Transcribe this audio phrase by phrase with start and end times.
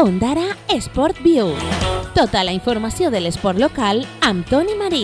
[0.00, 1.50] Ondara Sport View.
[2.16, 5.02] Tota la informació de l'esport local amb Toni Marí.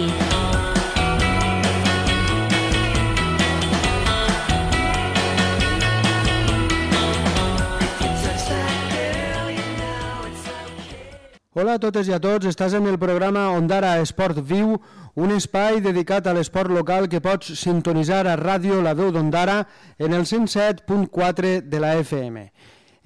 [11.53, 14.79] Hola a totes i a tots, estàs en el programa Ondara Esport Viu,
[15.13, 19.67] un espai dedicat a l'esport local que pots sintonitzar a ràdio La Veu d'Ondara
[19.99, 22.49] en el 107.4 de la FM.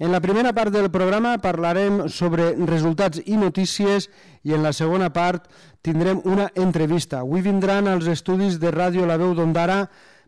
[0.01, 4.07] En la primera part del programa parlarem sobre resultats i notícies
[4.41, 5.43] i en la segona part
[5.85, 7.19] tindrem una entrevista.
[7.19, 9.83] Avui vindran als estudis de ràdio La Veu d'Ondara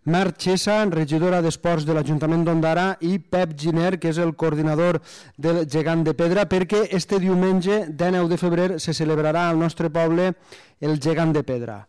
[0.05, 5.01] Marc Xessa, regidora d'Esports de l'Ajuntament d'Ondara, i Pep Giner, que és el coordinador
[5.41, 10.35] del Gegant de Pedra, perquè este diumenge, 19 de febrer, se celebrarà al nostre poble
[10.81, 11.87] el Gegant de Pedra.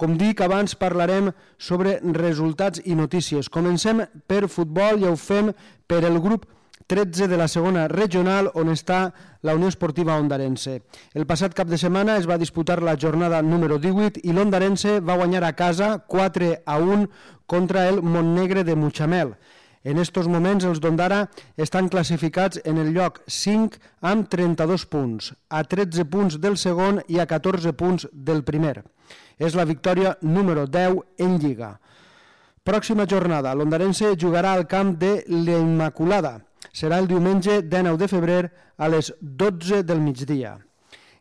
[0.00, 3.52] Com dic, abans parlarem sobre resultats i notícies.
[3.52, 5.52] Comencem per futbol i ho fem
[5.84, 6.48] per el grup
[6.86, 9.10] 13 de la segona regional on està
[9.42, 10.78] la Unió Esportiva Ondarense.
[11.14, 15.18] El passat cap de setmana es va disputar la jornada número 18 i l'Ondarense va
[15.18, 17.08] guanyar a casa 4 a 1
[17.46, 19.34] contra el Montnegre de Mutxamel.
[19.86, 25.62] En estos moments els d'Ondara estan classificats en el lloc 5 amb 32 punts, a
[25.62, 28.82] 13 punts del segon i a 14 punts del primer.
[29.38, 31.76] És la victòria número 10 en Lliga.
[32.66, 36.40] Pròxima jornada, l'Ondarense jugarà al camp de l'Immaculada,
[36.76, 38.40] serà el diumenge 19 de febrer
[38.76, 40.58] a les 12 del migdia.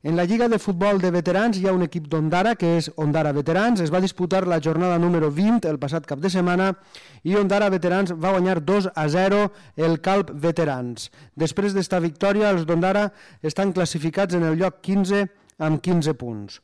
[0.06, 3.32] En la Lliga de Futbol de Veterans hi ha un equip d'Ondara, que és Ondara
[3.34, 3.80] Veterans.
[3.82, 6.68] Es va disputar la jornada número 20 el passat cap de setmana
[7.26, 9.40] i Ondara Veterans va guanyar 2 a 0
[9.88, 11.10] el Calp Veterans.
[11.34, 13.08] Després d'esta victòria, els d'Ondara
[13.42, 15.26] estan classificats en el lloc 15
[15.58, 16.62] amb 15 punts.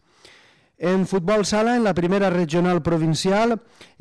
[0.84, 3.52] En futbol sala, en la primera regional provincial,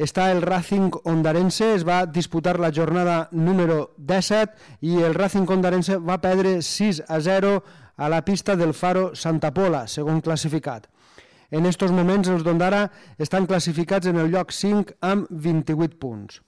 [0.00, 5.98] està el Racing Ondarense, es va disputar la jornada número 17 i el Racing Ondarense
[6.00, 7.52] va perdre 6 a 0
[8.00, 10.88] a la pista del Faro Santa Pola, segon classificat.
[11.50, 12.86] En estos moments els d'Ondara
[13.18, 16.40] estan classificats en el lloc 5 amb 28 punts.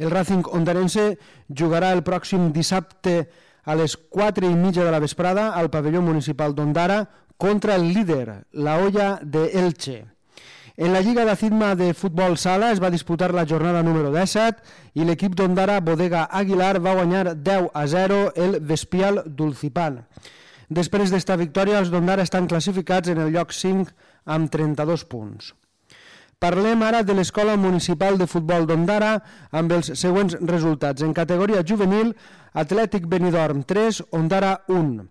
[0.00, 1.18] El Racing Ondarense
[1.52, 3.18] jugarà el pròxim dissabte
[3.68, 7.02] a les 4 i mitja de la vesprada al pavelló municipal d'Ondara
[7.38, 10.06] contra el líder, la Olla de Elche.
[10.76, 14.62] En la Lliga de Cidma de Futbol Sala es va disputar la jornada número 17
[14.94, 20.04] i l'equip d'Ondara Bodega Aguilar va guanyar 10 a 0 el Vespial Dulcipan.
[20.68, 23.90] Després d'esta victòria, els d'Ondara estan classificats en el lloc 5
[24.26, 25.54] amb 32 punts.
[26.38, 29.16] Parlem ara de l'Escola Municipal de Futbol d'Ondara
[29.50, 31.02] amb els següents resultats.
[31.02, 32.14] En categoria juvenil,
[32.54, 35.08] Atlètic Benidorm 3, Ondara 1.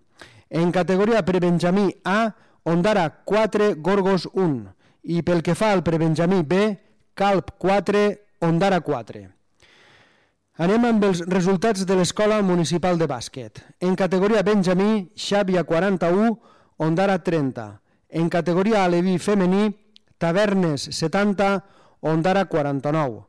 [0.50, 4.74] En categoria prebenjamí A, Ondara 4, Gorgos 1
[5.08, 6.76] i pel que fa al prebenjamí B,
[7.14, 8.04] Calp 4,
[8.44, 9.26] Ondara 4.
[10.58, 13.60] Anem amb els resultats de l'Escola Municipal de Bàsquet.
[13.78, 16.32] En categoria Benjamí, Xàbia 41,
[16.82, 17.66] Ondara 30.
[18.08, 19.70] En categoria Aleví femení,
[20.18, 21.62] Tavernes 70,
[22.00, 23.22] Ondara 49.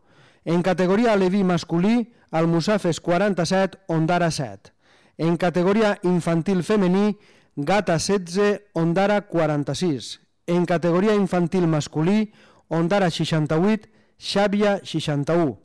[0.45, 4.73] En categoria Aleví masculí, Almussafes 47, Ondara 7.
[5.19, 7.17] En categoria infantil femení,
[7.57, 10.21] Gata 16, Ondara 46.
[10.47, 12.31] En categoria infantil masculí,
[12.69, 15.57] Ondara 68, Xàbia 61.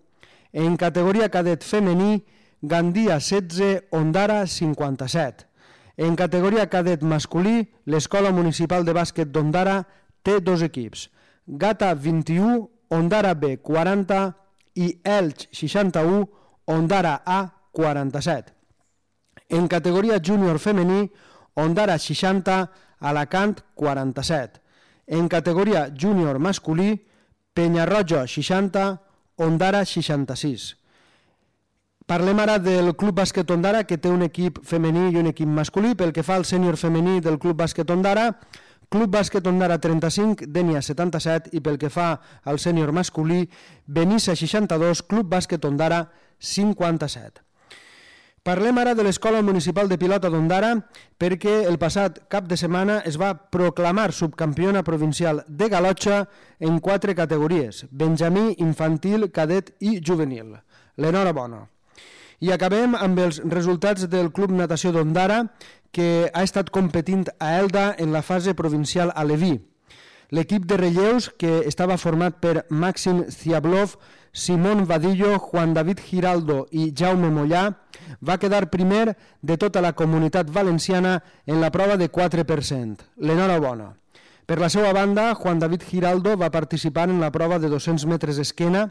[0.52, 2.24] En categoria cadet femení,
[2.62, 5.46] Gandia 16, Ondara 57.
[5.96, 9.84] En categoria cadet masculí, l'Escola Municipal de Bàsquet d'Ondara
[10.26, 11.12] té dos equips.
[11.46, 14.34] Gata 21, Ondara B 40
[14.74, 16.26] i Elx 61,
[16.66, 18.53] Ondara A 47.
[19.54, 21.12] En categoria júnior femení,
[21.54, 24.58] Ondara 60, Alacant 47.
[25.06, 27.06] En categoria júnior masculí,
[27.54, 29.02] Penyarroja 60,
[29.36, 30.74] Ondara 66.
[32.06, 35.94] Parlem ara del Club Bàsquet Ondara, que té un equip femení i un equip masculí.
[35.94, 38.26] Pel que fa al sènior femení del Club Bàsquet Ondara,
[38.90, 42.10] Club Bàsquet Ondara 35, Dènia 77 i pel que fa
[42.42, 43.46] al sènior masculí,
[43.86, 46.08] Benissa 62, Club Bàsquet Ondara
[46.42, 47.43] 57.
[48.44, 50.74] Parlem ara de l'Escola Municipal de Pilota d'Ondara
[51.16, 56.18] perquè el passat cap de setmana es va proclamar subcampiona provincial de galotxa
[56.60, 60.58] en quatre categories, Benjamí, infantil, cadet i juvenil.
[61.00, 61.62] L'enhorabona.
[62.44, 65.46] I acabem amb els resultats del Club Natació d'Ondara
[65.88, 69.54] que ha estat competint a Elda en la fase provincial a Leví.
[70.34, 73.92] L'equip de relleus, que estava format per Màxim Ziablov,
[74.34, 77.68] Simón Vadillo, Juan David Giraldo i Jaume Mollà,
[78.18, 83.06] va quedar primer de tota la comunitat valenciana en la prova de 4%.
[83.22, 83.92] L'enhorabona.
[84.44, 88.42] Per la seva banda, Juan David Giraldo va participar en la prova de 200 metres
[88.42, 88.88] esquena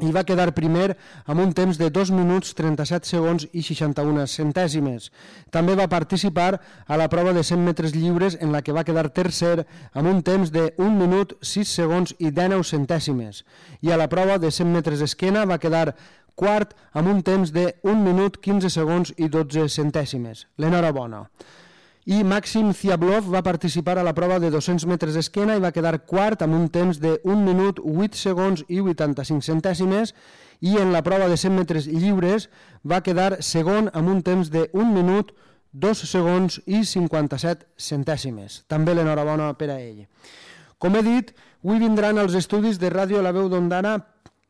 [0.00, 5.10] i va quedar primer amb un temps de 2 minuts 37 segons i 61 centèsimes.
[5.50, 9.08] També va participar a la prova de 100 metres lliures en la que va quedar
[9.10, 13.44] tercer amb un temps de 1 minut 6 segons i 19 centèsimes.
[13.82, 15.94] I a la prova de 100 metres esquena va quedar
[16.34, 20.46] quart amb un temps de 1 minut 15 segons i 12 centèsimes.
[20.56, 21.26] L'enhorabona
[22.08, 25.98] i Màxim Ziablov va participar a la prova de 200 metres d'esquena i va quedar
[26.08, 30.14] quart amb un temps de 1 minut 8 segons i 85 centèsimes
[30.60, 32.48] i en la prova de 100 metres lliures
[32.84, 35.34] va quedar segon amb un temps de 1 minut
[35.72, 38.64] 2 segons i 57 centèsimes.
[38.66, 40.06] També l'enhorabona per a ell.
[40.80, 43.98] Com he dit, avui vindran els estudis de Ràdio La Veu d'Ondana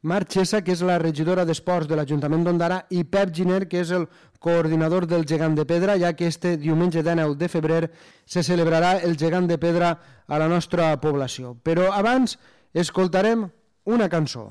[0.02, 3.91] Marc Xessa, que és la regidora d'Esports de l'Ajuntament d'Ondara, i Pep Giner, que és
[3.93, 4.06] el
[4.41, 7.82] coordinador del Gegant de Pedra, ja que este diumenge 19 de febrer
[8.25, 9.93] se celebrarà el Gegant de Pedra
[10.26, 11.52] a la nostra població.
[11.62, 12.38] Però abans
[12.73, 13.44] escoltarem
[13.85, 14.49] una cançó.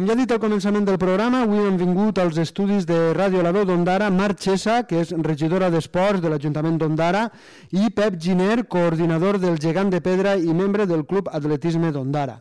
[0.00, 3.42] Com ja he dit al començament del programa, avui han vingut als estudis de Ràdio
[3.44, 7.26] La Veu d'Ondara Marc Xessa, que és regidora d'Esports de l'Ajuntament d'Ondara,
[7.76, 12.38] i Pep Giner, coordinador del Gegant de Pedra i membre del Club Atletisme d'Ondara.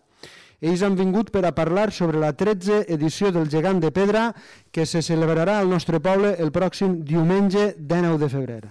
[0.61, 4.29] Ells han vingut per a parlar sobre la 13 edició del Gegant de Pedra
[4.71, 8.61] que se celebrarà al nostre poble el pròxim diumenge 19 de febrer.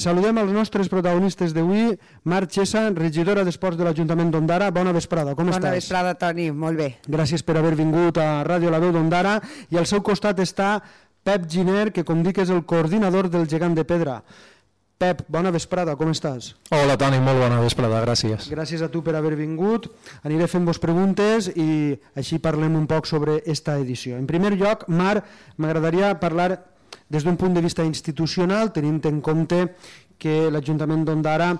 [0.00, 1.90] Saludem els nostres protagonistes d'avui.
[2.24, 4.70] Marc Xessa, regidora d'Esports de l'Ajuntament d'Ondara.
[4.72, 5.66] Bona vesprada, com Bona estàs?
[5.66, 6.88] Bona vesprada, Toni, molt bé.
[7.04, 9.36] Gràcies per haver vingut a Ràdio La Veu d'Ondara.
[9.68, 10.78] I al seu costat està
[11.22, 14.22] Pep Giner, que com dic és el coordinador del Gegant de Pedra.
[15.00, 16.54] Pep, bona vesprada, com estàs?
[16.76, 18.48] Hola Toni, molt bona vesprada, gràcies.
[18.52, 19.90] Gràcies a tu per haver vingut.
[20.24, 24.16] Aniré fent-vos preguntes i així parlem un poc sobre esta edició.
[24.20, 25.22] En primer lloc, Mar,
[25.56, 26.50] m'agradaria parlar
[27.10, 29.64] des d'un punt de vista institucional, tenint en compte
[30.20, 31.56] que l'Ajuntament d'Ondara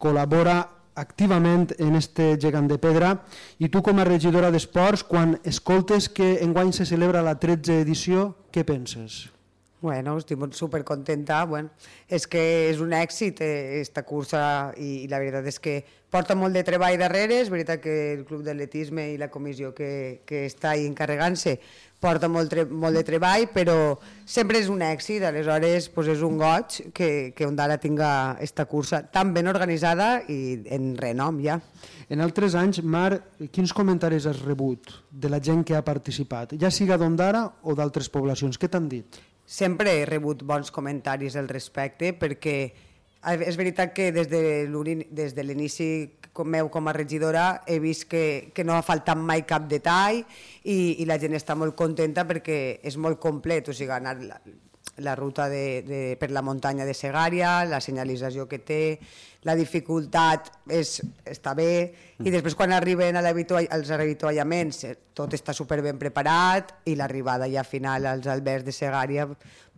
[0.00, 0.62] col·labora
[0.94, 3.14] activament en este gegant de pedra
[3.58, 8.32] i tu com a regidora d'Esports, quan escoltes que enguany se celebra la 13 edició,
[8.52, 9.26] què penses?
[9.82, 11.40] Bueno, estic molt supercontenta.
[11.50, 11.72] Bueno,
[12.06, 15.80] és que és un èxit eh, esta cursa i, i la veritat és que
[16.12, 17.40] porta molt de treball darrere.
[17.42, 21.56] És veritat que el Club d'Atletisme i la comissió que, que està ahí encarregant-se
[22.02, 23.74] porta molt, tre molt de treball, però
[24.22, 25.26] sempre és un èxit.
[25.26, 30.62] Aleshores, pues és un goig que, que Ondara tinga esta cursa tan ben organitzada i
[30.78, 31.58] en renom ja.
[32.06, 33.18] En altres anys, Mar,
[33.50, 38.10] quins comentaris has rebut de la gent que ha participat, ja siga d'Ondara o d'altres
[38.14, 38.62] poblacions?
[38.62, 39.22] Què t'han dit?
[39.46, 42.56] Sempre he rebut bons comentaris al respecte perquè
[43.22, 45.88] és veritat que des de l'inici
[46.32, 50.22] com meu com a regidora he vist que, que no ha faltat mai cap detall
[50.64, 54.16] i, i la gent està molt contenta perquè és molt complet, o sigui, anar
[54.98, 58.82] la, ruta de, de, per la muntanya de Segària, la senyalització que té,
[59.48, 61.72] la dificultat és, està bé,
[62.22, 67.48] i després quan arriben a als avituallaments eh, tot està super ben preparat i l'arribada
[67.50, 69.26] ja final als albergs de Segària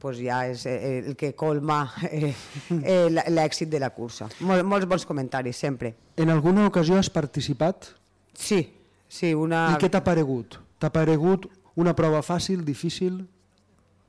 [0.04, 2.35] pues ja és eh, el que colma eh,
[2.83, 4.28] eh, l'èxit de la cursa.
[4.44, 5.94] Mol, molts bons comentaris, sempre.
[6.21, 7.88] En alguna ocasió has participat?
[8.37, 8.66] Sí,
[9.09, 9.33] sí.
[9.33, 9.71] Una...
[9.73, 10.59] I què t'ha paregut?
[10.83, 11.49] T'ha paregut
[11.80, 13.23] una prova fàcil, difícil?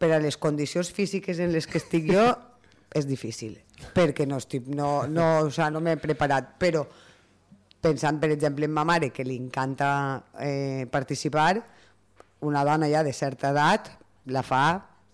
[0.05, 2.27] Per a les condicions físiques en les que estic jo
[2.99, 3.57] és difícil,
[3.95, 6.85] perquè no, estic, no, no, o sea, no m'he preparat, però
[7.81, 9.89] pensant, per exemple, en ma mare, que li encanta
[10.41, 11.57] eh, participar,
[12.45, 13.89] una dona ja de certa edat
[14.29, 14.67] la fa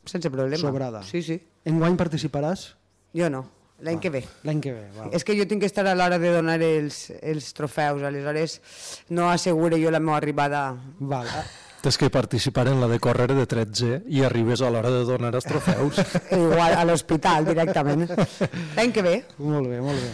[0.05, 0.61] sense problema.
[0.61, 1.01] Sobrada.
[1.07, 1.39] Sí, sí.
[1.71, 2.67] Enguany participaràs?
[3.15, 3.45] Jo no,
[3.85, 4.21] l'any que ve.
[4.47, 5.11] L'any que ve, val.
[5.15, 8.59] És que jo tinc que estar a l'hora de donar els, els trofeus, aleshores
[9.15, 10.65] no assegure jo la meva arribada.
[10.99, 11.29] Val.
[11.81, 15.33] Tens que participar en la de córrer de 13 i arribes a l'hora de donar
[15.33, 15.97] els trofeus.
[16.37, 18.05] Igual a l'hospital directament.
[18.77, 19.15] L'any que ve.
[19.41, 20.11] Molt bé, molt bé.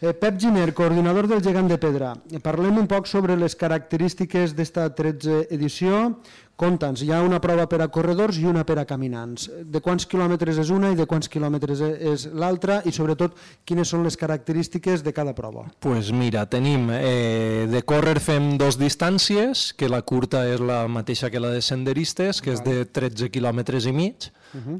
[0.00, 2.14] Eh, Pep Giner, coordinador del Gegant de Pedra.
[2.42, 6.14] Parlem un poc sobre les característiques d'esta 13 edició.
[6.60, 9.46] Conta'ns, hi ha una prova per a corredors i una per a caminants.
[9.64, 14.04] De quants quilòmetres és una i de quants quilòmetres és l'altra i sobretot quines són
[14.04, 15.64] les característiques de cada prova?
[15.80, 21.30] pues mira, tenim eh, de córrer fem dos distàncies, que la curta és la mateixa
[21.30, 24.28] que la de senderistes, que és de 13 quilòmetres i mig,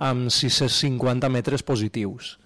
[0.01, 2.37] amb 650 metres positius.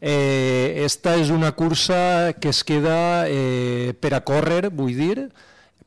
[0.00, 5.28] Eh, esta és una cursa que es queda eh, per a córrer, vull dir,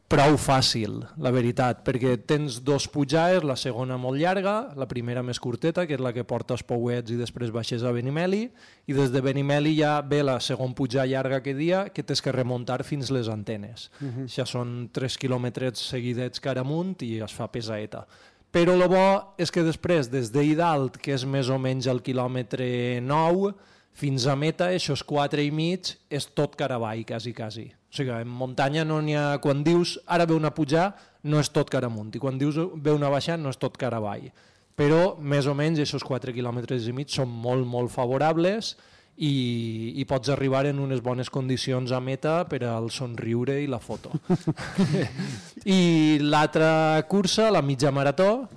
[0.05, 5.39] prou fàcil, la veritat, perquè tens dos pujades, la segona molt llarga, la primera més
[5.41, 8.43] curteta, que és la que porta els Pouets i després baixes a Benimeli,
[8.85, 12.35] i des de Benimeli ja ve la segon pujar llarga que dia, que tens que
[12.35, 13.89] remuntar fins les antenes.
[13.99, 14.25] Uh -huh.
[14.29, 18.05] Això són 3 quilòmetres seguidets cara amunt i es fa pesaeta.
[18.51, 22.01] Però el bo és que després, des d'ahir dalt, que és més o menys el
[22.01, 23.53] quilòmetre 9,
[23.95, 27.69] fins a meta, això és 4 i mig, és tot cara avall, quasi, quasi.
[27.71, 29.27] O sigui, en muntanya no n'hi ha...
[29.43, 30.89] Quan dius ara ve una pujar,
[31.23, 34.01] no és tot cara amunt, i quan dius ve una baixada, no és tot cara
[34.03, 34.27] avall.
[34.75, 38.73] Però, més o menys, aquests 4 quilòmetres i mig són molt, molt favorables
[39.15, 43.79] i, i pots arribar en unes bones condicions a meta per al somriure i la
[43.79, 44.11] foto.
[45.77, 48.49] I l'altra cursa, la mitja marató,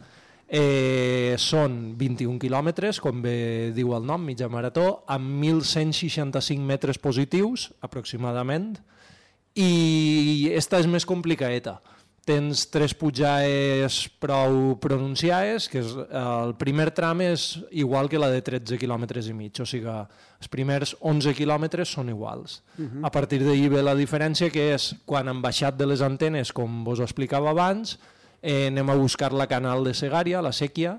[0.48, 7.68] eh, són 21 quilòmetres, com bé diu el nom, mitja marató, amb 1.165 metres positius,
[7.84, 8.72] aproximadament,
[9.58, 11.78] i esta és més complicadeta.
[12.28, 18.42] Tens tres pujades prou pronunciades, que és, el primer tram és igual que la de
[18.44, 22.60] 13 quilòmetres i mig, o sigui, els primers 11 quilòmetres són iguals.
[22.76, 23.06] Uh -huh.
[23.06, 26.84] A partir d'ahir ve la diferència, que és quan han baixat de les antenes, com
[26.84, 27.98] vos ho explicava abans,
[28.42, 30.98] eh, anem a buscar la canal de Segària, la sèquia,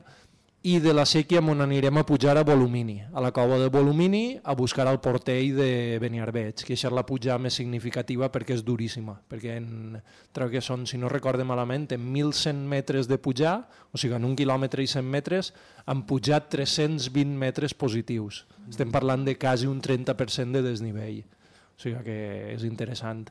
[0.59, 4.41] i de la sèquia on anirem a pujar a Volumini, a la cova de Volumini,
[4.43, 8.65] a buscar el portell de Beniarbeig, que això és la puja més significativa perquè és
[8.67, 10.01] duríssima, perquè en,
[10.35, 14.27] crec que són, si no recorde malament, en 1.100 metres de pujar, o sigui, en
[14.27, 15.53] un quilòmetre i 100 metres,
[15.87, 18.43] han pujat 320 metres positius.
[18.67, 22.19] Estem parlant de quasi un 30% de desnivell, o sigui que
[22.57, 23.29] és interessant.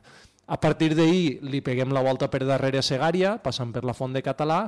[0.49, 4.15] A partir d'ahir li peguem la volta per darrere a Segària, passant per la Font
[4.15, 4.63] de Català,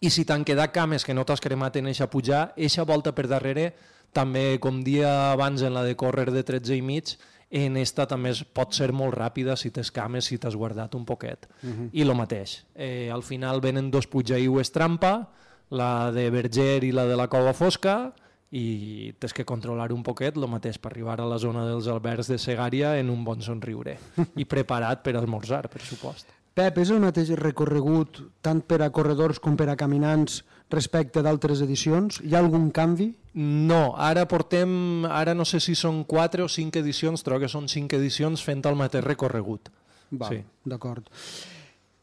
[0.00, 3.26] i si t'han quedat cames que no t'has cremat en eixa pujar, eixa volta per
[3.28, 3.70] darrere
[4.16, 7.12] també, com dia abans en la de córrer de 13 i mig,
[7.50, 11.04] en esta també es, pot ser molt ràpida si t'es cames, si t'has guardat un
[11.04, 11.46] poquet.
[11.62, 11.88] Uh -huh.
[11.92, 12.64] I lo mateix.
[12.74, 15.28] Eh, al final venen dos pujaiues trampa,
[15.70, 18.14] la de Berger i la de la Cova Fosca,
[18.54, 22.30] i tens que controlar un poquet el mateix per arribar a la zona dels albergs
[22.30, 23.96] de Segària en un bon somriure
[24.40, 26.30] i preparat per esmorzar, per supost.
[26.56, 30.38] Pep, és el mateix recorregut tant per a corredors com per a caminants
[30.72, 32.22] respecte d'altres edicions?
[32.24, 33.10] Hi ha algun canvi?
[33.36, 37.68] No, ara portem, ara no sé si són 4 o 5 edicions, trobo que són
[37.68, 39.68] 5 edicions fent el mateix recorregut.
[40.16, 40.40] Va, sí.
[40.64, 41.10] d'acord.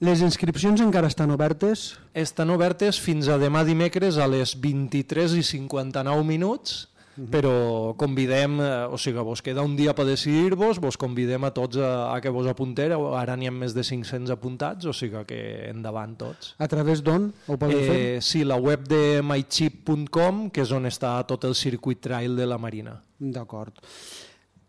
[0.04, 1.94] Les inscripcions encara estan obertes?
[2.13, 7.30] Estan obertes fins a demà dimecres a les 23 i 59 minuts -huh.
[7.30, 11.78] però convidem, eh, o sigui, vos queda un dia per decidir-vos, vos convidem a tots
[11.78, 15.39] a, a que vos apunteu, ara n'hi ha més de 500 apuntats, o sigui que
[15.70, 16.54] endavant tots.
[16.58, 18.04] A través d'on ho podeu eh, fer?
[18.26, 22.58] Sí, la web de mychip.com, que és on està tot el circuit trail de la
[22.58, 23.00] Marina.
[23.20, 23.80] D'acord.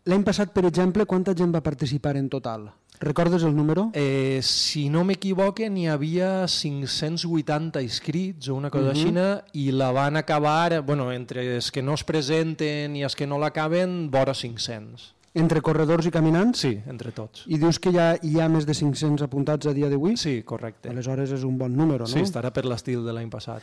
[0.05, 2.69] L'any passat, per exemple, quanta gent va participar en total?
[2.99, 3.91] Recordes el número?
[3.93, 9.39] Eh, si no m'equivoque, n'hi havia 580 inscrits o una cosa uh -huh.
[9.41, 13.27] així, i la van acabar, bueno, entre els que no es presenten i els que
[13.27, 15.15] no l'acaben, vora 500.
[15.33, 16.59] Entre corredors i caminants?
[16.59, 17.43] Sí, entre tots.
[17.47, 20.15] I dius que hi ha, hi ha més de 500 apuntats a dia d'avui?
[20.15, 20.89] Sí, correcte.
[20.89, 22.07] Aleshores és un bon número, no?
[22.07, 23.61] Sí, estarà per l'estil de l'any passat.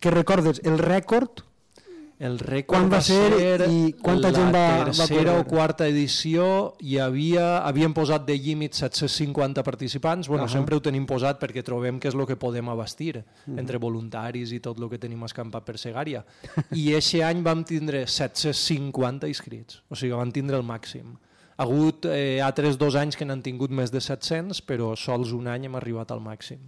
[0.00, 1.44] Que recordes, el rècord
[2.24, 6.46] el rècord Quan va ser, ser i quanta gent va, va tercera o quarta edició
[6.80, 10.52] hi havia, havien posat de límit 750 participants, bueno, uh -huh.
[10.52, 13.58] sempre ho tenim posat perquè trobem que és el que podem abastir uh -huh.
[13.58, 16.24] entre voluntaris i tot el que tenim escampat per Segària.
[16.72, 21.16] I aquest any vam tindre 750 inscrits, o sigui, vam tindre el màxim.
[21.56, 25.46] Ha hagut eh, altres dos anys que n'han tingut més de 700, però sols un
[25.46, 26.58] any hem arribat al màxim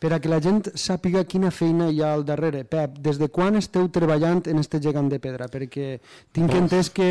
[0.00, 2.64] per a que la gent sàpiga quina feina hi ha al darrere.
[2.64, 5.50] Pep, des de quan esteu treballant en este gegant de pedra?
[5.52, 5.98] Perquè
[6.32, 7.10] tinc entès que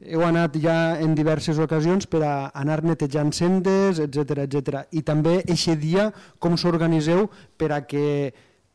[0.00, 4.84] heu anat ja en diverses ocasions per a anar netejant sendes, etc etc.
[4.96, 7.26] I també eixe dia com s'organitzeu
[7.58, 8.06] per a que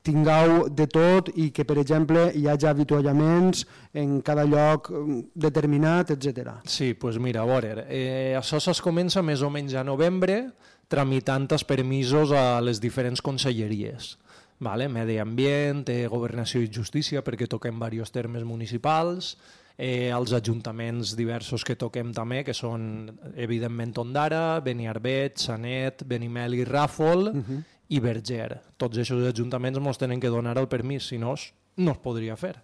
[0.05, 3.65] tingueu de tot i que, per exemple, hi hagi avituallaments
[3.97, 6.59] en cada lloc mm, determinat, etc.
[6.63, 10.43] Sí, doncs pues mira, a veure, eh, això es comença més o menys a novembre,
[10.87, 14.15] tramitant els permisos a les diferents conselleries.
[14.59, 14.87] Vale?
[14.87, 19.37] Medi ambient, eh, governació i justícia, perquè toquem diversos termes municipals,
[19.77, 26.63] eh, els ajuntaments diversos que toquem també, que són evidentment Ondara, Beniarbeig, Sanet, Benimel i
[26.63, 27.63] Ràfol, uh -huh.
[27.89, 28.61] i Berger.
[28.77, 31.35] Tots aquests ajuntaments ens tenen que donar el permís, si no,
[31.77, 32.55] no es podria fer.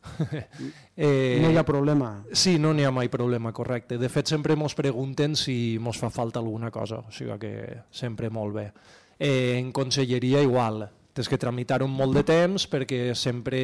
[0.96, 2.24] eh, no hi ha problema.
[2.32, 3.98] Sí, no n'hi ha mai problema, correcte.
[3.98, 7.54] De fet, sempre ens pregunten si ens fa falta alguna cosa, o sigui que
[7.90, 8.70] sempre molt bé.
[9.18, 13.58] Eh, en conselleria igual, tens que tramitar un molt de temps perquè sempre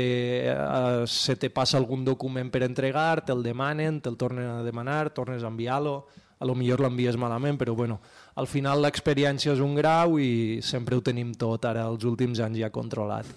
[0.52, 5.42] eh, se te passa algun document per entregar, te'l demanen, te'l tornen a demanar, tornes
[5.42, 6.04] a enviar-lo,
[6.36, 8.00] a lo millor l'envies malament, però bueno,
[8.36, 12.60] al final l'experiència és un grau i sempre ho tenim tot, ara els últims anys
[12.60, 13.30] ja controlat.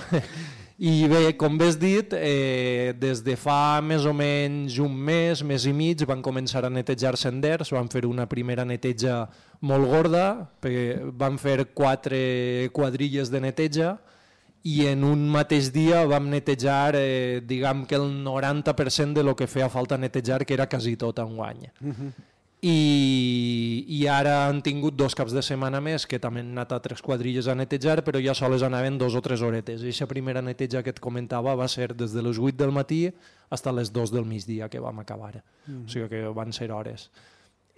[0.80, 5.42] I bé, com bé has dit, eh, des de fa més o menys un mes,
[5.44, 9.26] mes i mig, van començar a netejar senders, van fer una primera neteja
[9.60, 10.24] molt gorda,
[10.56, 13.92] perquè van fer quatre quadrilles de neteja
[14.64, 19.46] i en un mateix dia vam netejar, eh, diguem que el 90% de lo que
[19.46, 21.68] feia falta netejar, que era quasi tot en guany.
[21.84, 22.29] Uh -huh
[22.60, 26.80] i, i ara han tingut dos caps de setmana més que també han anat a
[26.84, 29.80] tres quadrilles a netejar però ja soles anaven dos o tres horetes.
[29.80, 33.06] I aquesta primera neteja que et comentava va ser des de les 8 del matí
[33.10, 35.42] fins a les 2 del migdia que vam acabar.
[35.66, 35.84] Mm.
[35.86, 37.08] o sigui que van ser hores.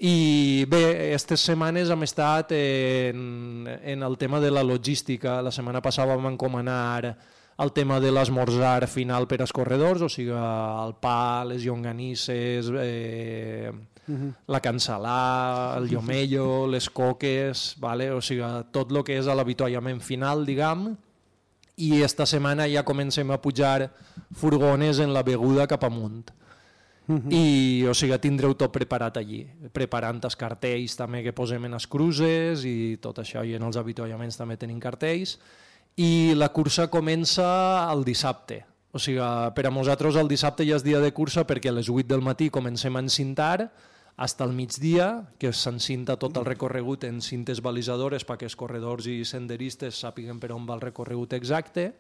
[0.02, 5.40] I bé, aquestes setmanes hem estat en, en el tema de la logística.
[5.42, 7.12] La setmana passada vam encomanar
[7.62, 13.70] el tema de l'esmorzar final per als corredors, o sigui, el pa, les llonganisses, eh,
[14.08, 14.34] uh -huh.
[14.46, 18.10] la cansalà, el llomello, les coques, vale?
[18.10, 20.96] o sigui, tot el que és l'avituallament final, diguem,
[21.76, 23.90] i esta setmana ja comencem a pujar
[24.34, 26.30] furgones en la beguda cap amunt.
[27.08, 27.32] Uh -huh.
[27.32, 31.86] i o sigui, tindreu tot preparat allí preparant els cartells també que posem en les
[31.88, 35.38] cruces i tot això i en els avituallaments també tenim cartells
[35.96, 38.64] i la cursa comença el dissabte.
[38.92, 39.20] O sigui,
[39.54, 42.20] per a nosaltres el dissabte ja és dia de cursa perquè a les 8 del
[42.20, 43.72] matí comencem a encintar
[44.16, 45.06] fins al migdia,
[45.38, 50.52] que s'encinta tot el recorregut en cintes balisadores perquè els corredors i senderistes sàpiguen per
[50.52, 51.92] on va el recorregut exacte,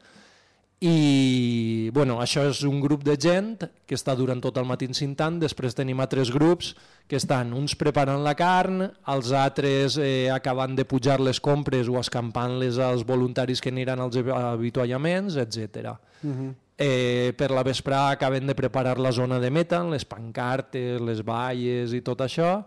[0.82, 3.52] i bueno, això és un grup de gent
[3.86, 6.72] que està durant tot el matí cintant, després tenim altres grups
[7.06, 12.00] que estan uns preparant la carn, els altres eh, acabant de pujar les compres o
[12.00, 15.94] escampant-les als voluntaris que aniran als avituallaments, etc.
[16.24, 16.50] Uh -huh.
[16.82, 21.94] Eh, per la vesprà acaben de preparar la zona de meta, les pancartes, les valles
[21.94, 22.62] i tot això,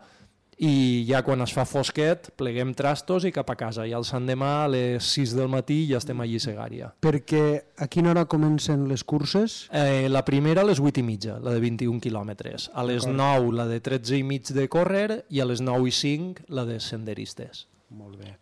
[0.56, 4.28] i ja quan es fa fosquet pleguem trastos i cap a casa i el sant
[4.30, 6.90] demà a les 6 del matí ja estem allí a Segària.
[7.04, 7.44] Perquè
[7.84, 9.66] a quina hora comencen les curses?
[9.76, 12.70] Eh, la primera a les 8 i mitja, la de 21 quilòmetres.
[12.74, 15.96] A les 9 la de 13 i mig de córrer i a les 9 i
[15.96, 17.68] 5 la de senderistes.
[17.96, 18.38] Molt bé.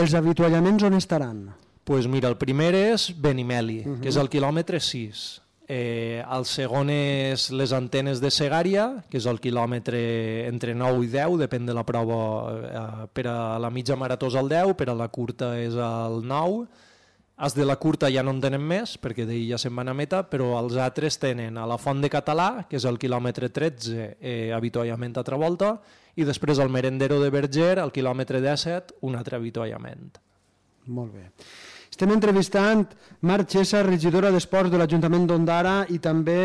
[0.00, 1.44] Els avituallaments on estaran?
[1.84, 4.00] Pues mira, el primer és Benimeli, uh -huh.
[4.00, 5.40] que és el quilòmetre 6
[5.72, 10.00] Eh, el segon és les antenes de Segària, que és el quilòmetre
[10.48, 12.16] entre 9 i 10, depèn de la prova.
[12.50, 16.24] Eh, per a la mitja marató és el 10, per a la curta és el
[16.26, 16.64] 9.
[17.46, 19.94] Els de la curta ja no en tenen més, perquè d'ahir ja se'n van a
[19.94, 24.16] meta, però els altres tenen a la Font de Català, que és el quilòmetre 13,
[24.18, 25.76] eh, habituallament altra volta,
[26.18, 30.18] i després al Merendero de Berger, al quilòmetre 17, un altre habituallament.
[30.90, 31.28] Molt bé.
[31.90, 32.86] Estem entrevistant
[33.28, 36.38] Marc Xessa, regidora d'Esports de l'Ajuntament d'Ondara i també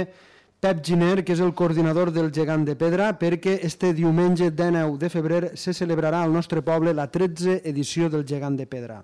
[0.59, 5.09] Pep Giner, que és el coordinador del Gegant de Pedra, perquè este diumenge 19 de
[5.13, 9.01] febrer se celebrarà al nostre poble la 13 edició del Gegant de Pedra.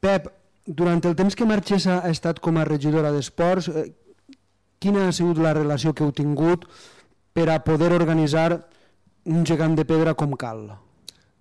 [0.00, 0.28] Pep,
[0.64, 3.88] durant el temps que Marchesa ha estat com a regidora d'Esports, eh,
[4.78, 6.66] quina ha sigut la relació que heu tingut
[7.32, 8.64] per a poder organitzar
[9.26, 10.70] un gegant de pedra com cal?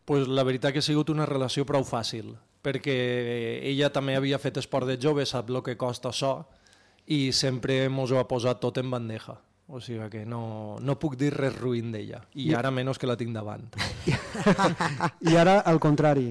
[0.06, 2.36] Pues la veritat que ha sigut una relació prou fàcil
[2.68, 2.96] perquè
[3.70, 6.42] ella també havia fet esport de jove, sap el que costa això,
[7.08, 9.38] i sempre ens ho ha posat tot en bandeja.
[9.68, 13.08] O sigui que no, no puc dir res ruïn d'ella, i, I ara menys que
[13.08, 13.66] la tinc davant.
[15.32, 16.30] I ara, al contrari,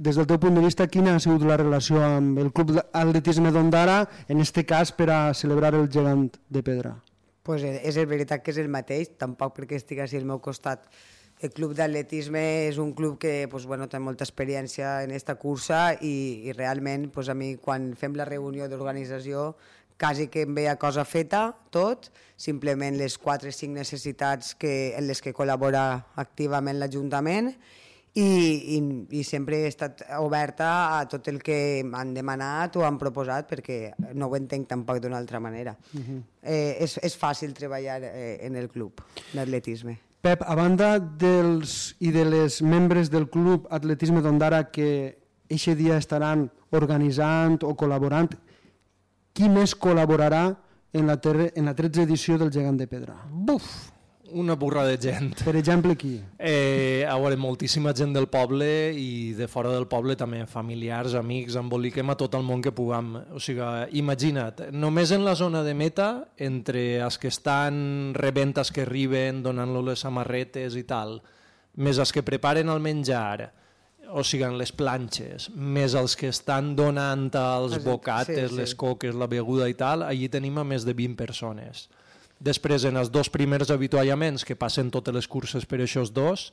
[0.00, 3.50] des del teu punt de vista, quina ha sigut la relació amb el Club d'Atletisme
[3.54, 6.94] d'Ondara, en este cas per a celebrar el gegant de pedra?
[7.42, 10.86] Pues eh, és veritat que és el mateix, tampoc perquè estigués al meu costat
[11.40, 15.94] el club d'atletisme és un club que pues, bueno, té molta experiència en aquesta cursa
[15.96, 19.54] i, i realment pues, a mi quan fem la reunió d'organització
[20.00, 22.08] quasi que em veia cosa feta tot,
[22.40, 25.84] simplement les 4 o 5 necessitats que, en les que col·labora
[26.20, 27.52] activament l'Ajuntament
[28.16, 28.78] i, i,
[29.20, 33.78] i sempre he estat oberta a tot el que m'han demanat o han proposat perquè
[34.16, 35.76] no ho entenc tampoc d'una altra manera.
[35.94, 36.22] Uh -huh.
[36.42, 39.00] eh, és, és fàcil treballar eh, en el club
[39.32, 40.09] d'atletisme.
[40.20, 45.16] Pep, a banda dels i de les membres del Club Atletisme d'Ondara que
[45.48, 48.28] eixe dia estaran organitzant o col·laborant,
[49.32, 50.42] qui més col·laborarà
[50.92, 53.16] en la, en la 13 edició del Gegant de Pedra?
[53.30, 53.70] Buf!
[54.32, 55.32] Una burra de gent.
[55.44, 56.14] Per exemple, qui?
[56.38, 61.58] Eh, a veure, moltíssima gent del poble i de fora del poble també, familiars, amics,
[61.60, 63.12] emboliquem a tot el món que puguem.
[63.36, 63.66] O sigui,
[64.00, 69.42] imagina't, només en la zona de meta, entre els que estan rebent els que arriben,
[69.44, 71.18] donant-los les samarretes i tal,
[71.76, 73.50] més els que preparen el menjar,
[74.10, 78.58] o sigui, les planxes, més els que estan donant els bocates, sí, sí.
[78.58, 81.88] les coques, la beguda i tal, allí tenim a més de 20 persones.
[82.40, 86.50] Després, en els dos primers avituallaments, que passen totes les curses per aquests dos,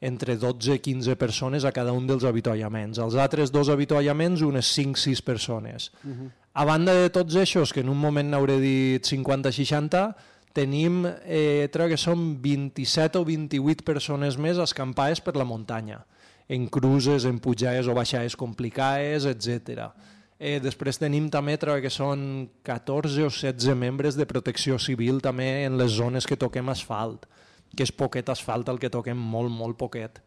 [0.00, 2.98] entre 12 i 15 persones a cada un dels avituallaments.
[3.02, 5.90] Els altres dos avituallaments, unes 5-6 persones.
[6.04, 6.30] Uh -huh.
[6.54, 10.14] A banda de tots aquests, que en un moment n'hauré dit 50-60,
[10.52, 16.04] tenim, eh, crec que són 27 o 28 persones més escampades per la muntanya,
[16.48, 19.92] en cruces, en pujades o baixades complicades, etc.
[20.38, 25.76] Eh, després tenim també que són 14 o 16 membres de protecció civil també en
[25.76, 27.26] les zones que toquem asfalt,
[27.74, 30.22] que és poquet asfalt el que toquem, molt, molt poquet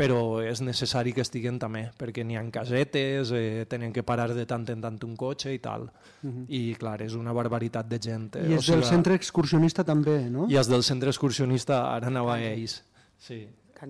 [0.00, 4.46] però és necessari que estiguen també, perquè n'hi ha casetes, eh, tenen que parar de
[4.48, 5.90] tant en tant un cotxe i tal.
[6.22, 6.44] Uh -huh.
[6.48, 8.36] I clar, és una barbaritat de gent.
[8.36, 8.48] Eh?
[8.48, 10.46] I és o sigui, del centre excursionista també, no?
[10.48, 12.82] I és del centre excursionista, ara anava a ells.
[13.18, 13.46] Sí.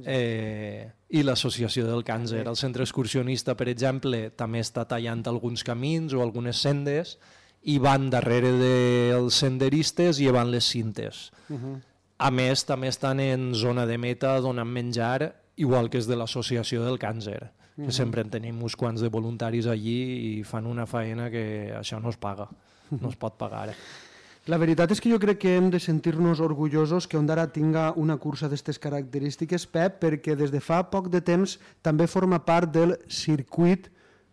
[0.06, 2.44] Eh, I l'associació del càncer.
[2.46, 7.16] El centre excursionista, per exemple, també està tallant alguns camins o algunes sendes
[7.62, 11.30] i van darrere dels senderistes i van les cintes.
[11.48, 11.80] Uh -huh.
[12.18, 16.84] A més, també estan en zona de meta donant menjar, igual que és de l'associació
[16.84, 17.86] del càncer, uh -huh.
[17.86, 22.00] que sempre en tenim uns quants de voluntaris allí i fan una feina que això
[22.00, 22.48] no es paga,
[22.90, 23.74] no es pot pagar.
[24.48, 28.16] La veritat és que jo crec que hem de sentir-nos orgullosos que Ondara tinga una
[28.16, 32.96] cursa d'aquestes característiques, Pep, perquè des de fa poc de temps també forma part del
[33.06, 33.90] circuit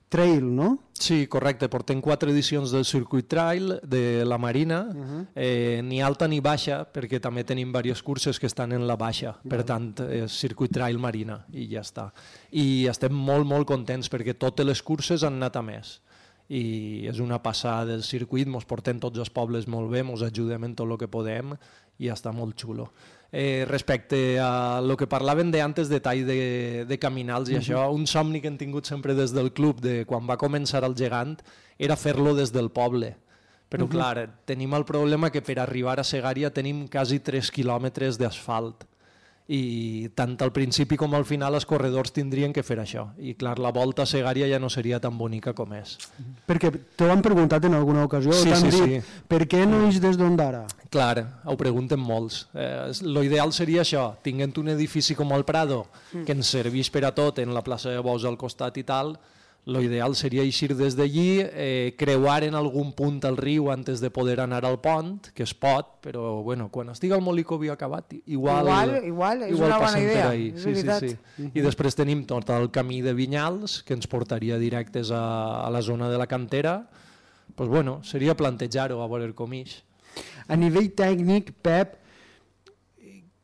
[0.07, 0.77] trail, no?
[0.93, 1.67] Sí, correcte.
[1.69, 5.27] Portem quatre edicions del Circuit Trail de la Marina, uh -huh.
[5.35, 9.29] eh, ni alta ni baixa, perquè també tenim diverses curses que estan en la baixa.
[9.29, 9.49] Uh -huh.
[9.49, 12.11] Per tant, és Circuit Trail Marina i ja està.
[12.51, 16.01] I estem molt, molt contents perquè totes les curses han anat a més
[16.47, 20.63] i és una passada del circuit, ens portem tots els pobles molt bé, ens ajudem
[20.63, 21.55] en tot el que podem
[21.99, 22.87] i està molt xulo.
[23.31, 27.59] Eh, respecte a lo que parlaven de antes de tall de, de caminals i uh
[27.59, 27.63] -huh.
[27.63, 30.95] això, un somni que hem tingut sempre des del club de quan va començar el
[30.95, 31.37] gegant
[31.77, 33.17] era fer-lo des del poble.
[33.69, 33.91] Però uh -huh.
[33.91, 38.85] clar, tenim el problema que per arribar a Segària tenim quasi 3 quilòmetres d'asfalt
[39.47, 43.55] i tant al principi com al final els corredors tindrien que fer això i clar,
[43.63, 45.95] la volta a Segària ja no seria tan bonica com és
[46.49, 49.21] perquè t'ho han preguntat en alguna ocasió sí, sí, dit, sí.
[49.31, 50.65] per què no és des d'Ondara?
[50.91, 55.85] Clar, ho pregunten molts eh, lo ideal seria això, tinguent un edifici com el Prado
[56.11, 59.15] que ens serveix per a tot en la plaça de Bous al costat i tal
[59.67, 64.07] lo ideal seria eixir des d'allí, eh, creuar en algun punt el riu antes de
[64.09, 68.63] poder anar al pont, que es pot, però bueno, quan estigui el Molicovi acabat, igual,
[68.63, 70.53] igual, igual és igual una bona idea, ahí.
[70.55, 71.49] sí, sí, sí.
[71.51, 75.83] I després tenim tot el camí de Vinyals, que ens portaria directes a, a la
[75.83, 76.87] zona de la cantera,
[77.59, 79.81] pues bueno, seria plantejar-ho a veure com ix.
[80.47, 81.99] A nivell tècnic, Pep,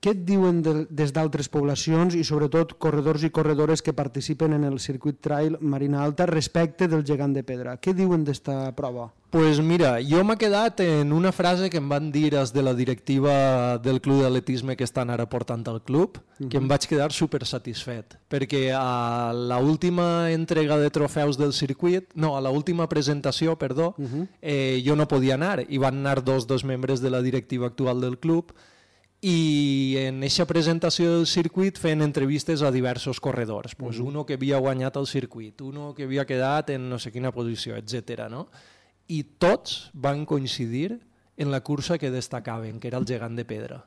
[0.03, 4.65] què et diuen de, des d'altres poblacions i sobretot corredors i corredores que participen en
[4.67, 7.77] el circuit trail Marina Alta respecte del gegant de pedra?
[7.79, 9.13] Què diuen d'esta prova?
[9.33, 12.75] Pues mira, jo m'he quedat en una frase que em van dir els de la
[12.77, 16.49] directiva del club d'atletisme que estan ara portant al club, uh -huh.
[16.49, 22.11] que em vaig quedar super satisfet, perquè a la última entrega de trofeus del circuit,
[22.13, 24.27] no, a la última presentació, perdó, uh -huh.
[24.41, 28.01] eh, jo no podia anar, i van anar dos dos membres de la directiva actual
[28.01, 28.51] del club,
[29.23, 34.07] i en aquesta presentació del circuit fent entrevistes a diversos corredors, pues mm.
[34.11, 37.77] uno que havia guanyat el circuit, uno que havia quedat en no sé quina posició,
[37.79, 38.27] etc.
[38.27, 38.49] No?
[39.07, 40.99] I tots van coincidir
[41.37, 43.79] en la cursa que destacaven, que era el gegant de pedra.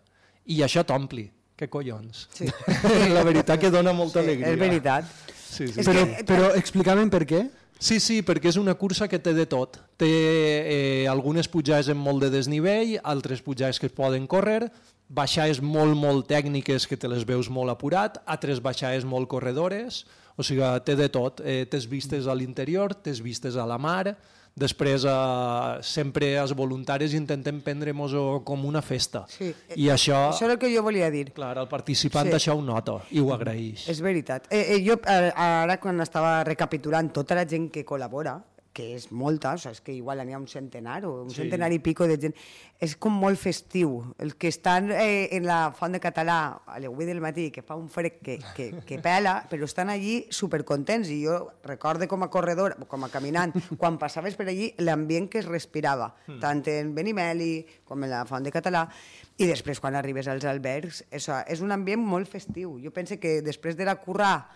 [0.48, 2.30] I això t'ompli, que collons.
[2.32, 2.48] Sí.
[3.16, 4.56] la veritat que dona molta sí, alegria.
[4.56, 5.14] És veritat.
[5.36, 5.84] Sí, sí.
[5.84, 7.44] Però, però explicaven per què?
[7.76, 9.76] Sí, sí, perquè és una cursa que té de tot.
[10.00, 14.70] Té eh, algunes pujades amb molt de desnivell, altres pujades que es poden córrer,
[15.08, 20.04] baixades molt, molt tècniques que te les veus molt apurat, altres baixades molt corredores,
[20.36, 21.40] o sigui, té de tot.
[21.44, 24.16] Eh, tens vistes a l'interior, tens vistes a la mar,
[24.56, 29.24] després eh, sempre els voluntaris intentem prendre-nos-ho com una festa.
[29.28, 29.52] Sí.
[29.76, 31.30] I això, Això és el que jo volia dir.
[31.32, 32.34] clar, el participant Sí.
[32.34, 33.88] això ho nota i ho agraeix.
[33.88, 34.46] És veritat.
[34.50, 38.42] Eh, eh, jo eh, ara quan estava recapitulant tota la gent que col·labora,
[38.76, 41.38] que és molta, o sigui, és que igual n'hi ha un centenar o un Sí.
[41.40, 42.34] centenar i pico de gent,
[42.78, 44.12] és com molt festiu.
[44.20, 47.62] El que estan eh, en la font de català a les 8 del matí, que
[47.64, 52.22] fa un fred que, que, que pela, però estan allí supercontents i jo recordo com
[52.22, 56.40] a corredor, com a caminant, quan passaves per allí, l'ambient que es respirava, Hmm.
[56.42, 58.88] tant en Benimeli com en la font de català,
[59.38, 62.76] i després quan arribes als albergs, això, és un ambient molt festiu.
[62.82, 64.50] Jo penso que després de la currar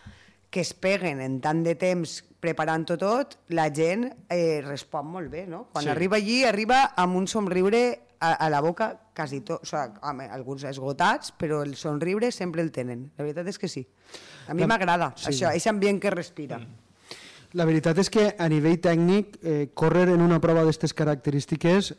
[0.51, 5.47] que es peguen en tant de temps preparant-ho tot, la gent eh, respon molt bé,
[5.47, 5.69] no?
[5.73, 5.91] Quan Sí.
[5.91, 10.27] arriba allí, arriba amb un somriure a, a la boca quasi tot, o sigui, home,
[10.29, 13.11] alguns esgotats, però el somriure sempre el tenen.
[13.17, 13.87] La veritat és que sí.
[14.49, 15.29] A mi m'agrada sí.
[15.31, 16.61] això, aquest ambient que respira.
[17.53, 21.95] La veritat és que a nivell tècnic eh, córrer en una prova d'aquestes característiques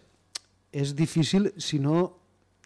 [0.71, 2.20] és difícil si no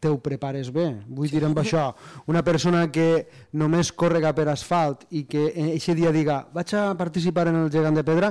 [0.05, 0.85] te ho prepares bé.
[1.17, 1.87] Vull dir amb això,
[2.29, 3.25] una persona que
[3.57, 7.97] només córrega per asfalt i que aquest dia diga vaig a participar en el gegant
[7.97, 8.29] de pedra,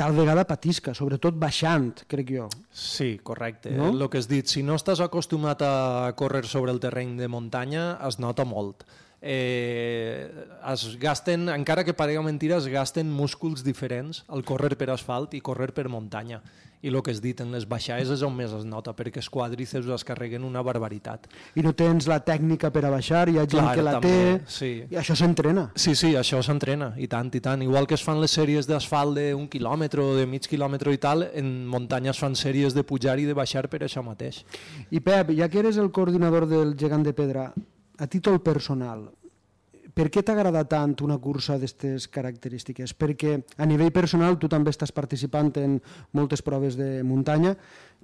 [0.00, 2.48] tal vegada patisca, sobretot baixant, crec jo.
[2.72, 3.70] Sí, correcte.
[3.76, 3.92] No?
[3.92, 5.74] El que has dit, si no estàs acostumat a
[6.18, 8.82] córrer sobre el terreny de muntanya, es nota molt.
[9.22, 10.30] Eh,
[10.72, 15.44] es gasten, encara que parega mentira, es gasten músculs diferents al córrer per asfalt i
[15.44, 16.40] córrer per muntanya.
[16.80, 19.28] I el que has dit, en les baixades és on més es nota, perquè els
[19.28, 21.26] quadríceps es carreguen una barbaritat.
[21.60, 24.12] I no tens la tècnica per a baixar, hi ha gent Clar, que la també,
[24.14, 24.70] té, sí.
[24.88, 25.66] i això s'entrena.
[25.76, 27.60] Sí, sí, això s'entrena, i tant, i tant.
[27.60, 31.26] Igual que es fan les sèries d'asfalt d'un quilòmetre o de mig quilòmetre i tal,
[31.36, 34.40] en muntanya es fan sèries de pujar i de baixar per això mateix.
[34.88, 37.50] I Pep, ja que eres el coordinador del gegant de pedra,
[38.00, 39.06] a títol personal,
[39.94, 42.94] per què t'agrada tant una cursa d'aquestes característiques?
[42.96, 45.80] Perquè a nivell personal tu també estàs participant en
[46.16, 47.56] moltes proves de muntanya.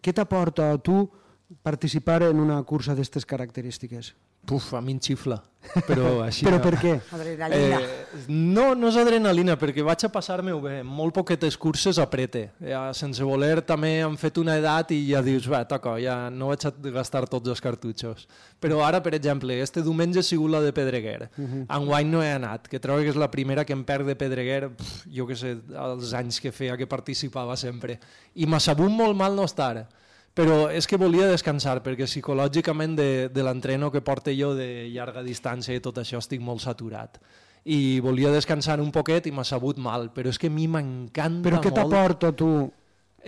[0.02, 1.06] Què t'aporta a tu
[1.62, 4.14] participar en una cursa d'aquestes característiques?
[4.46, 5.40] Puf, a mi em xifla,
[5.88, 6.44] però així...
[6.46, 6.62] Però no.
[6.62, 6.92] per què?
[7.16, 7.80] Adrenalina.
[7.82, 10.76] Eh, no, no és adrenalina, perquè vaig a passar-me-ho bé.
[10.86, 12.44] Molt poquetes curses aprete.
[12.62, 16.52] Ja, sense voler també hem fet una edat i ja dius, va, toca, ja no
[16.52, 18.28] vaig a gastar tots els cartutxos.
[18.62, 21.26] Però ara, per exemple, este diumenge ha sigut la de Pedreguer.
[21.34, 21.66] Uh -huh.
[21.80, 24.70] Enguany no he anat, que trobo que és la primera que em perd de Pedreguer,
[24.70, 27.98] pf, jo que sé, els anys que feia que participava sempre.
[28.34, 29.88] I m'ha sabut molt mal no estar
[30.36, 35.24] però és que volia descansar perquè psicològicament de, de l'entreno que porto jo de llarga
[35.24, 37.16] distància i tot això estic molt saturat.
[37.64, 41.48] I volia descansar un poquet i m'ha sabut mal, però és que a mi m'encanta
[41.48, 41.80] Però què molt...
[41.80, 42.50] t'aporta tu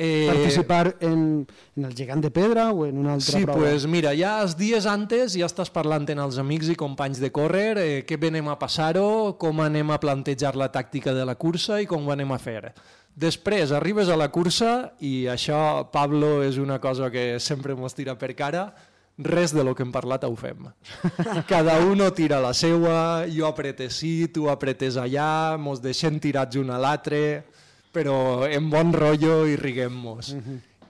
[0.00, 3.58] Eh, participar en, en el gegant de pedra o en una altra Sí, prova?
[3.58, 7.32] pues mira, ja els dies antes ja estàs parlant amb els amics i companys de
[7.34, 11.80] córrer, eh, què venem a passar-ho, com anem a plantejar la tàctica de la cursa
[11.82, 12.70] i com ho anem a fer.
[13.18, 18.14] Després arribes a la cursa i això, Pablo, és una cosa que sempre mos tira
[18.14, 18.68] per cara,
[19.18, 20.68] res de lo que hem parlat ho fem.
[21.50, 26.70] Cada uno tira la seua, jo aprete sí, tu apretes allà, mos deixem tirats un
[26.70, 27.42] a l'altre,
[27.98, 30.32] però en bon rotllo i riguem-nos.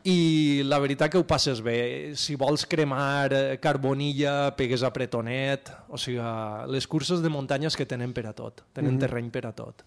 [0.08, 2.14] I la veritat que ho passes bé.
[2.16, 6.20] Si vols cremar eh, carbonilla, pegues a pretonet, o sigui,
[6.72, 9.84] les curses de muntanyes que tenen per a tot, tenen terreny per a tot.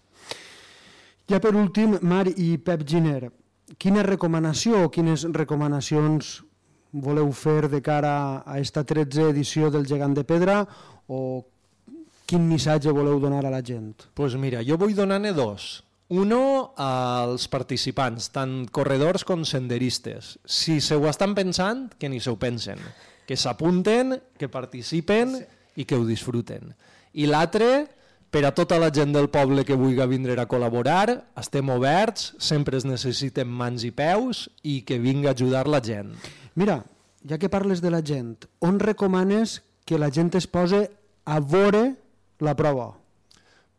[1.30, 3.30] Ja per últim, Mar i Pep Giner,
[3.78, 6.40] quina recomanació o quines recomanacions
[6.92, 10.60] voleu fer de cara a esta 13 edició del Gegant de Pedra
[11.08, 11.46] o
[12.28, 14.10] quin missatge voleu donar a la gent?
[14.14, 15.82] pues mira, jo vull donar-ne dos.
[16.08, 20.38] Uno als participants, tant corredors com senderistes.
[20.44, 22.80] Si se ho estan pensant, que ni se ho pensen.
[23.28, 25.38] Que s'apunten, que participen
[25.76, 26.74] i que ho disfruten.
[27.12, 27.86] I l'altre,
[28.32, 32.78] per a tota la gent del poble que vulgui vindre a col·laborar, estem oberts, sempre
[32.80, 36.14] es necessiten mans i peus i que vingui a ajudar la gent.
[36.56, 36.82] Mira,
[37.28, 40.90] ja que parles de la gent, on recomanes que la gent es pose
[41.24, 41.94] a veure
[42.40, 43.01] la prova?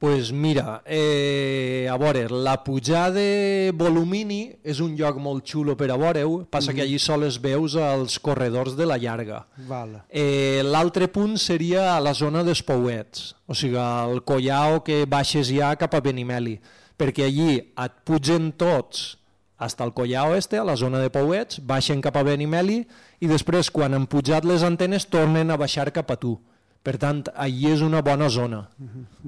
[0.03, 5.87] Pues mira, eh, a veure, la pujada de Volumini és un lloc molt xulo per
[5.93, 9.45] a veure-ho, passa que allí sols veus els corredors de la llarga.
[9.63, 10.01] Val.
[10.11, 15.47] Eh, L'altre punt seria a la zona dels Pouets, o sigui, el Collao que baixes
[15.55, 16.57] ja cap a Benimeli,
[16.99, 19.13] perquè allí et pugen tots
[19.55, 22.81] hasta el Collao este, a la zona de Pouets, baixen cap a Benimeli
[23.23, 26.41] i després, quan han pujat les antenes, tornen a baixar cap a tu.
[26.83, 28.65] Per tant, allí és una bona zona.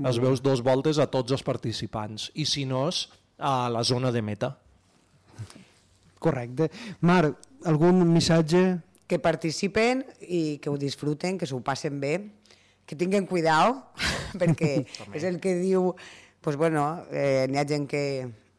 [0.09, 2.29] Es veus dos voltes a tots els participants.
[2.35, 3.05] I si no, és
[3.39, 4.51] a la zona de meta.
[6.19, 6.67] Correcte.
[7.01, 7.29] Mar,
[7.65, 8.65] algun missatge?
[9.07, 12.17] que participen i que ho disfruten, que s'ho passen bé,
[12.85, 13.83] que tinguin cuidado,
[14.41, 14.79] perquè
[15.13, 15.93] és el que diu,
[16.41, 18.03] pues bueno, eh, n'hi ha gent que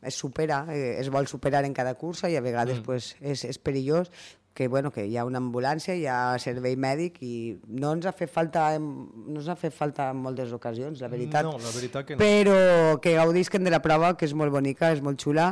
[0.07, 2.87] es supera, eh, es vol superar en cada cursa i a vegades mm.
[2.87, 4.13] pues, és, és perillós,
[4.57, 7.33] que, bueno, que hi ha una ambulància, hi ha servei mèdic i
[7.69, 11.45] no ens ha fet falta no ens ha fet falta en moltes ocasions, la veritat.
[11.45, 12.23] No, la veritat que no.
[12.25, 15.51] Però que gaudisquen de la prova, que és molt bonica, és molt xula,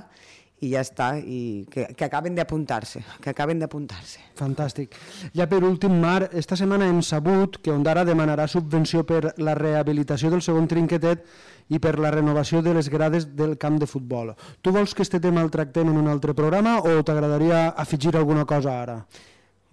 [0.65, 4.23] i ja està, i que, que acaben d'apuntar-se, que acaben d'apuntar-se.
[4.39, 4.97] Fantàstic.
[5.37, 10.33] Ja per últim, Mar, esta setmana hem sabut que Ondara demanarà subvenció per la rehabilitació
[10.33, 11.27] del segon trinquetet
[11.69, 14.35] i per la renovació de les grades del camp de futbol.
[14.61, 18.45] Tu vols que este tema el tractem en un altre programa o t'agradaria afegir alguna
[18.45, 18.99] cosa ara?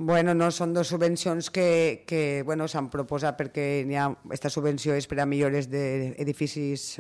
[0.02, 3.66] Bueno, no, són dues subvencions que, que bueno, s'han proposat perquè
[4.02, 6.96] ha, esta subvenció és per a millores d'edificis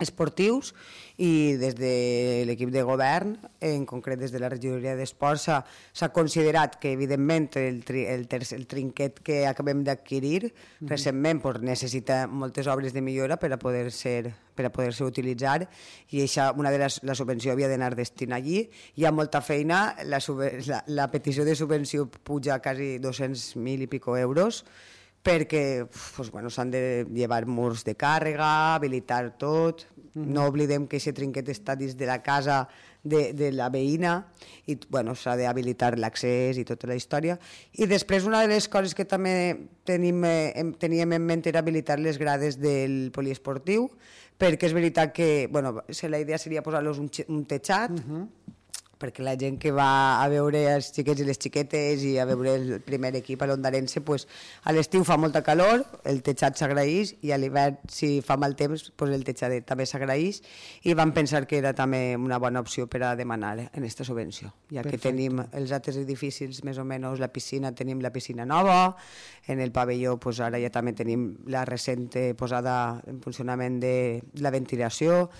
[0.00, 0.74] esportius
[1.20, 5.48] i des de l'equip de govern, en concret des de la regidoria d'Esports,
[5.92, 10.88] s'ha considerat que evidentment el, tri, el, tercer, el trinquet que acabem d'adquirir mm -hmm.
[10.88, 15.06] recentment pues, necessita moltes obres de millora per a poder ser per a poder ser
[15.06, 15.68] utilitzar
[16.10, 18.68] i això, una de les, la subvenció havia d'anar destinada allí.
[18.96, 20.20] Hi ha molta feina, la,
[20.66, 24.64] la, la petició de subvenció puja a quasi 200.000 i pico euros,
[25.22, 30.26] perquè pues, bueno, s'han de llevar murs de càrrega, habilitar tot, mm -hmm.
[30.26, 32.68] no oblidem que aquest trinquet està dins de la casa
[33.02, 34.26] de, de la veïna
[34.66, 37.38] i bueno, s'ha d'habilitar l'accés i tota la història.
[37.72, 41.98] I després una de les coses que també tenim, eh, teníem en ment era habilitar
[41.98, 43.90] les grades del poliesportiu,
[44.38, 48.28] perquè és veritat que bueno, la idea seria posar-los un, un techat, mm -hmm
[49.00, 52.54] perquè la gent que va a veure els xiquets i les xiquetes i a veure
[52.58, 54.26] el primer equip a l'Ondarense, pues,
[54.68, 58.90] a l'estiu fa molta calor, el teixat s'agraeix, i a l'hivern, si fa mal temps,
[58.96, 60.42] pues, el teixat també s'agraeix,
[60.84, 64.52] i vam pensar que era també una bona opció per a demanar en aquesta subvenció,
[64.68, 64.98] ja Perfecte.
[64.98, 68.96] que tenim els altres edificis, més o menys la piscina, tenim la piscina nova,
[69.48, 73.96] en el pavelló pues, ara ja també tenim la recent posada en funcionament de
[74.44, 75.30] la ventilació,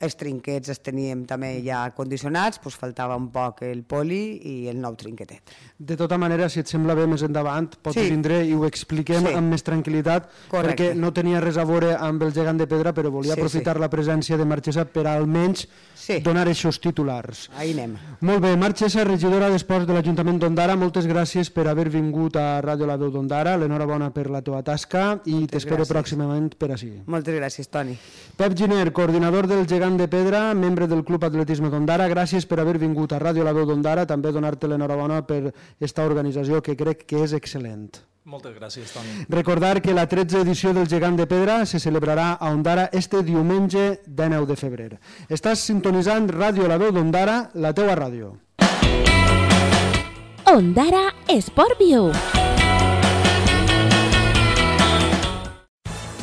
[0.00, 4.80] els trinquets els teníem també ja condicionats, doncs faltava un poc el poli i el
[4.80, 5.42] nou trinquetet.
[5.78, 8.08] De tota manera, si et sembla bé més endavant, pots Sí.
[8.10, 9.34] vindre i ho expliquem Sí.
[9.34, 10.92] amb més tranquil·litat, Correcte.
[10.92, 13.74] perquè no tenia res a veure amb el gegant de pedra, però volia Sí, aprofitar
[13.76, 13.80] sí.
[13.80, 16.20] la presència de Marchesa per almenys Sí.
[16.20, 17.50] donar aquests titulars.
[17.56, 17.96] Ahí anem.
[18.20, 22.86] Molt bé, Marchesa, regidora d'Esports de l'Ajuntament d'Ondara, moltes gràcies per haver vingut a Ràdio
[22.86, 26.92] La Veu d'Ondara, l'enhorabona per la teva tasca i t'espero pròximament per així.
[27.06, 27.96] Moltes gràcies, Toni.
[28.36, 32.74] Pep Giner, coordinador del Gegant de Pedra, membre del Club Atletisme d'Ondara, gràcies per haver
[32.76, 37.22] vingut a Ràdio La Veu d'Ondara, també donar-te l'enhorabona per esta organització que crec que
[37.24, 38.02] és excel·lent.
[38.28, 39.24] Moltes gràcies, Toni.
[39.32, 44.02] Recordar que la 13 edició del Gegant de Pedra se celebrarà a Ondara este diumenge
[44.04, 44.90] 19 de febrer.
[45.32, 48.36] Estàs sintonitzant Ràdio La Veu d'Ondara, la teua ràdio.
[50.52, 51.08] Ondara
[51.40, 52.12] Sport View.